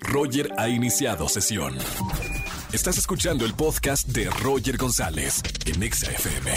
Roger 0.00 0.50
ha 0.58 0.68
iniciado 0.68 1.28
sesión. 1.28 1.76
Estás 2.72 2.98
escuchando 2.98 3.44
el 3.44 3.54
podcast 3.54 4.08
de 4.08 4.28
Roger 4.42 4.76
González 4.76 5.42
en 5.66 5.82
Exa 5.82 6.10
FM. 6.10 6.50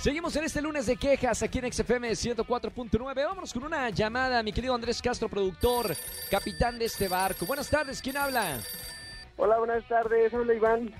Seguimos 0.00 0.36
en 0.36 0.44
este 0.44 0.60
lunes 0.62 0.86
de 0.86 0.96
quejas 0.96 1.42
aquí 1.42 1.58
en 1.58 1.72
XFM 1.72 2.10
104.9. 2.10 3.14
Vámonos 3.14 3.52
con 3.52 3.64
una 3.64 3.90
llamada, 3.90 4.42
mi 4.42 4.52
querido 4.52 4.74
Andrés 4.74 5.00
Castro, 5.02 5.28
productor, 5.28 5.96
capitán 6.30 6.78
de 6.78 6.84
este 6.86 7.08
barco. 7.08 7.46
Buenas 7.46 7.68
tardes, 7.68 8.00
¿quién 8.02 8.16
habla? 8.16 8.58
Hola, 9.36 9.58
buenas 9.58 9.86
tardes. 9.88 10.32
Hola, 10.32 10.54
Iván. 10.54 10.94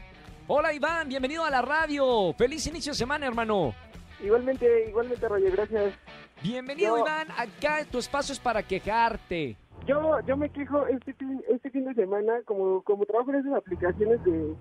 Hola, 0.46 0.72
Iván, 0.72 1.08
bienvenido 1.08 1.44
a 1.44 1.50
la 1.50 1.62
radio. 1.62 2.34
Feliz 2.36 2.66
inicio 2.66 2.92
de 2.92 2.98
semana, 2.98 3.26
hermano. 3.26 3.74
Igualmente, 4.22 4.88
igualmente, 4.88 5.28
Roger, 5.28 5.52
gracias. 5.52 5.94
Bienvenido, 6.42 6.96
Yo- 6.96 7.04
Iván. 7.04 7.28
Acá 7.36 7.84
tu 7.90 7.98
espacio 7.98 8.32
es 8.32 8.38
para 8.40 8.62
quejarte. 8.62 9.56
Yo, 9.86 10.18
yo 10.26 10.36
me 10.36 10.48
quejo 10.50 10.86
este 10.86 11.12
fin, 11.14 11.42
este 11.48 11.70
fin 11.70 11.84
de 11.84 11.94
semana, 11.94 12.40
como, 12.46 12.82
como 12.82 13.04
trabajo 13.04 13.30
en 13.32 13.40
esas 13.40 13.54
aplicaciones 13.54 14.22
de, 14.24 14.54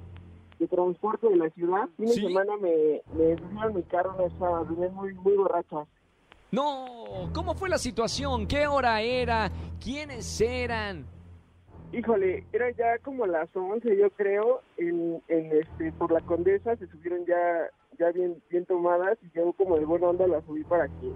de 0.59 0.67
transporte 0.67 1.29
de 1.29 1.37
la 1.37 1.49
ciudad, 1.51 1.87
fin 1.97 2.07
Sí. 2.09 2.21
de 2.21 2.27
semana 2.27 2.57
me, 2.57 3.01
me 3.17 3.37
subieron 3.37 3.75
mi 3.75 3.83
carro 3.83 4.15
una 4.17 4.37
chava, 4.37 4.63
venía 4.63 4.89
muy, 4.89 5.13
muy 5.13 5.33
borracha. 5.37 5.85
No, 6.51 7.29
¿cómo 7.33 7.55
fue 7.55 7.69
la 7.69 7.77
situación? 7.77 8.45
¿Qué 8.47 8.67
hora 8.67 9.01
era? 9.01 9.49
¿Quiénes 9.81 10.39
eran? 10.41 11.05
Híjole, 11.93 12.45
era 12.51 12.69
ya 12.71 12.97
como 13.03 13.25
las 13.25 13.49
11, 13.55 13.95
yo 13.97 14.09
creo, 14.11 14.61
en, 14.77 15.21
en 15.29 15.51
este, 15.57 15.91
por 15.93 16.11
la 16.11 16.19
Condesa, 16.21 16.75
se 16.75 16.87
subieron 16.87 17.25
ya, 17.25 17.69
ya 17.97 18.11
bien, 18.11 18.41
bien 18.49 18.65
tomadas 18.65 19.17
y 19.21 19.31
yo 19.37 19.53
como 19.53 19.77
de 19.77 19.85
buena 19.85 20.07
onda 20.09 20.27
la 20.27 20.41
subí 20.41 20.63
para 20.63 20.87
que 20.87 21.11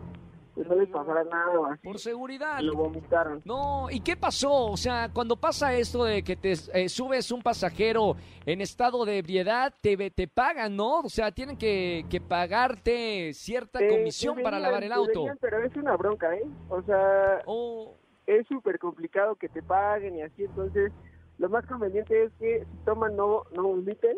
no 0.66 0.75
les 0.75 0.89
pasara 0.89 1.23
nada 1.23 1.52
así. 1.73 1.81
Por 1.84 1.99
seguridad. 1.99 2.59
Y 2.59 2.63
lo 2.66 2.75
vomitaron. 2.75 3.41
No, 3.45 3.89
¿y 3.91 3.99
qué 4.02 4.16
pasó? 4.16 4.66
O 4.71 4.77
sea, 4.77 5.09
cuando 5.13 5.35
pasa 5.35 5.73
esto 5.73 6.03
de 6.03 6.23
que 6.23 6.35
te 6.35 6.53
eh, 6.73 6.89
subes 6.89 7.31
un 7.31 7.41
pasajero 7.41 8.16
en 8.45 8.61
estado 8.61 9.05
de 9.05 9.19
ebriedad, 9.19 9.73
te, 9.81 10.09
te 10.11 10.28
pagan, 10.28 10.75
¿no? 10.75 11.00
O 11.02 11.09
sea, 11.09 11.31
tienen 11.31 11.58
que, 11.58 12.05
que 12.09 12.19
pagarte 12.22 13.33
cierta 13.33 13.80
Te- 13.80 13.88
comisión 13.89 14.41
para 14.41 14.59
lavar 14.59 14.83
el 14.83 14.91
auto. 14.91 15.19
venían, 15.22 15.38
pero 15.39 15.63
es 15.63 15.75
una 15.75 15.95
bronca, 15.95 16.35
¿eh? 16.35 16.44
O 16.69 16.81
sea, 16.81 17.41
Oh, 17.45 17.95
es 18.25 18.45
súper 18.47 18.80
complicado 18.80 19.35
que 19.35 19.47
te 19.50 19.61
paguen 19.61 20.17
y 20.17 20.22
así, 20.22 20.44
entonces 20.44 20.91
lo 21.38 21.50
más 21.50 21.66
conveniente 21.67 22.23
es 22.23 22.31
que 22.39 22.59
si 22.61 22.78
toman 22.85 23.16
no, 23.16 23.44
no 23.53 23.63
vomiten 23.63 24.17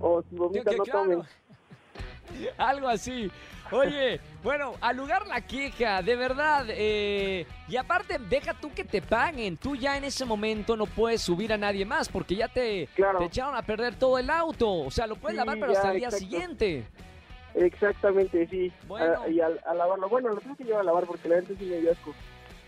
o 0.00 0.22
si 0.28 0.36
vomitan 0.36 0.72
que 0.72 0.76
no 0.78 0.84
claro. 0.84 1.00
tomen. 1.00 1.22
Algo 2.58 2.88
así. 2.88 3.30
Oye, 3.70 4.20
bueno, 4.42 4.74
al 4.80 4.96
lugar 4.96 5.26
la 5.26 5.40
queja, 5.40 6.02
de 6.02 6.16
verdad. 6.16 6.66
eh, 6.68 7.46
y 7.66 7.76
aparte, 7.76 8.18
deja 8.18 8.52
tú 8.54 8.70
que 8.72 8.84
te 8.84 9.00
paguen. 9.02 9.56
Tú 9.56 9.74
ya 9.74 9.96
en 9.96 10.04
ese 10.04 10.24
momento 10.24 10.76
no 10.76 10.86
puedes 10.86 11.22
subir 11.22 11.52
a 11.52 11.56
nadie 11.56 11.84
más 11.86 12.08
porque 12.08 12.36
ya 12.36 12.46
te, 12.48 12.86
Claro. 12.94 13.18
te 13.20 13.24
echaron 13.24 13.56
a 13.56 13.62
perder 13.62 13.94
todo 13.96 14.18
el 14.18 14.28
auto. 14.30 14.70
O 14.70 14.90
sea, 14.90 15.06
lo 15.06 15.16
puedes 15.16 15.34
Sí, 15.34 15.38
lavar, 15.38 15.58
pero 15.58 15.72
ya, 15.72 15.78
hasta 15.78 15.90
el 15.92 15.96
día 15.98 16.08
exacto. 16.08 16.24
siguiente. 16.24 16.86
Exactamente, 17.54 18.46
sí. 18.48 18.72
Bueno. 18.86 19.22
A- 19.22 19.28
y 19.28 19.40
al- 19.40 19.60
a, 19.66 19.74
lavarlo. 19.74 20.08
Bueno, 20.08 20.28
lo 20.30 20.36
tengo 20.40 20.56
que 20.56 20.64
llevar 20.64 20.80
a 20.80 20.84
lavar 20.84 21.04
porque 21.06 21.28
la 21.28 21.36
gente 21.36 21.54
sí 21.58 21.64
me 21.64 21.76
dio 21.78 21.92
asco. 21.92 22.14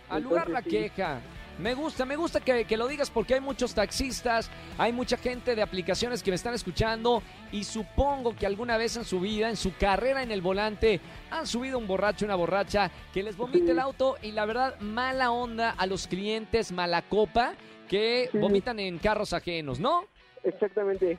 Al 0.08 0.22
lugar 0.22 0.48
la 0.48 0.62
queja. 0.62 1.20
Me 1.58 1.72
gusta, 1.72 2.04
me 2.04 2.16
gusta 2.16 2.40
que, 2.40 2.66
que 2.66 2.76
lo 2.76 2.86
digas 2.86 3.08
porque 3.08 3.32
hay 3.32 3.40
muchos 3.40 3.74
taxistas, 3.74 4.50
hay 4.76 4.92
mucha 4.92 5.16
gente 5.16 5.54
de 5.54 5.62
aplicaciones 5.62 6.22
que 6.22 6.30
me 6.30 6.34
están 6.34 6.52
escuchando 6.52 7.22
y 7.50 7.64
supongo 7.64 8.36
que 8.36 8.44
alguna 8.44 8.76
vez 8.76 8.98
en 8.98 9.06
su 9.06 9.20
vida, 9.20 9.48
en 9.48 9.56
su 9.56 9.74
carrera 9.74 10.22
en 10.22 10.30
el 10.30 10.42
volante, 10.42 11.00
han 11.30 11.46
subido 11.46 11.78
un 11.78 11.86
borracho, 11.86 12.26
una 12.26 12.34
borracha 12.34 12.90
que 13.14 13.22
les 13.22 13.38
vomite 13.38 13.70
el 13.70 13.78
auto 13.78 14.16
y 14.20 14.32
la 14.32 14.44
verdad, 14.44 14.78
mala 14.80 15.30
onda 15.30 15.70
a 15.70 15.86
los 15.86 16.06
clientes, 16.06 16.72
mala 16.72 17.00
copa 17.00 17.54
que 17.88 18.28
vomitan 18.34 18.78
en 18.78 18.98
carros 18.98 19.32
ajenos, 19.32 19.80
¿no? 19.80 20.04
Exactamente. 20.44 21.18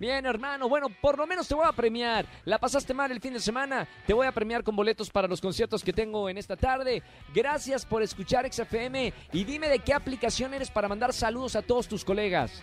Bien, 0.00 0.24
hermano. 0.24 0.66
Bueno, 0.66 0.86
por 0.88 1.18
lo 1.18 1.26
menos 1.26 1.46
te 1.46 1.54
voy 1.54 1.66
a 1.68 1.72
premiar. 1.72 2.24
La 2.46 2.58
pasaste 2.58 2.94
mal 2.94 3.12
el 3.12 3.20
fin 3.20 3.34
de 3.34 3.38
semana. 3.38 3.86
Te 4.06 4.14
voy 4.14 4.26
a 4.26 4.32
premiar 4.32 4.64
con 4.64 4.74
boletos 4.74 5.10
para 5.10 5.28
los 5.28 5.42
conciertos 5.42 5.84
que 5.84 5.92
tengo 5.92 6.30
en 6.30 6.38
esta 6.38 6.56
tarde. 6.56 7.02
Gracias 7.34 7.84
por 7.84 8.02
escuchar 8.02 8.50
XFM 8.50 9.12
y 9.30 9.44
dime 9.44 9.68
de 9.68 9.78
qué 9.78 9.92
aplicación 9.92 10.54
eres 10.54 10.70
para 10.70 10.88
mandar 10.88 11.12
saludos 11.12 11.54
a 11.54 11.60
todos 11.60 11.86
tus 11.86 12.02
colegas. 12.02 12.62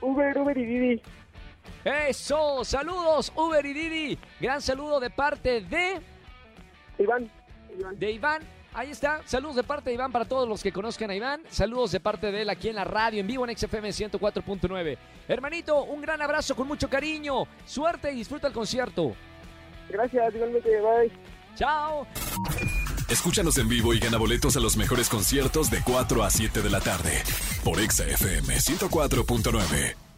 Uber, 0.00 0.36
Uber 0.36 0.58
y 0.58 0.66
Didi. 0.66 1.02
Eso, 1.84 2.64
saludos, 2.64 3.32
Uber 3.36 3.64
y 3.64 3.72
Didi. 3.72 4.18
Gran 4.40 4.60
saludo 4.60 4.98
de 4.98 5.10
parte 5.10 5.60
de, 5.60 6.00
Iván. 6.98 7.30
Iván. 7.78 7.96
de 7.96 8.10
Iván. 8.10 8.42
Ahí 8.74 8.90
está, 8.90 9.20
saludos 9.26 9.56
de 9.56 9.64
parte 9.64 9.90
de 9.90 9.94
Iván 9.94 10.12
para 10.12 10.24
todos 10.24 10.48
los 10.48 10.62
que 10.62 10.72
conozcan 10.72 11.10
a 11.10 11.14
Iván. 11.14 11.42
Saludos 11.50 11.92
de 11.92 12.00
parte 12.00 12.32
de 12.32 12.42
él 12.42 12.50
aquí 12.50 12.68
en 12.68 12.76
la 12.76 12.84
radio, 12.84 13.20
en 13.20 13.26
vivo 13.26 13.46
en 13.46 13.56
XFM 13.56 13.90
104.9. 13.90 14.96
Hermanito, 15.28 15.84
un 15.84 16.00
gran 16.00 16.22
abrazo 16.22 16.56
con 16.56 16.66
mucho 16.66 16.88
cariño. 16.88 17.44
Suerte 17.66 18.12
y 18.12 18.16
disfruta 18.16 18.46
el 18.46 18.54
concierto. 18.54 19.14
Gracias, 19.90 20.34
igualmente, 20.34 20.70
bye. 20.80 21.12
Chao. 21.54 22.06
Escúchanos 23.10 23.58
en 23.58 23.68
vivo 23.68 23.92
y 23.92 23.98
gana 23.98 24.16
boletos 24.16 24.56
a 24.56 24.60
los 24.60 24.78
mejores 24.78 25.10
conciertos 25.10 25.70
de 25.70 25.82
4 25.82 26.24
a 26.24 26.30
7 26.30 26.62
de 26.62 26.70
la 26.70 26.80
tarde 26.80 27.22
por 27.62 27.78
Exa 27.78 28.06
FM 28.06 28.56
104.9. 28.56 30.11